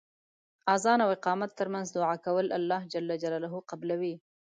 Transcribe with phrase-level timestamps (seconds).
[0.75, 2.93] اذان او اقامت تر منځ دعا کول الله ج
[3.71, 4.13] قبلوی.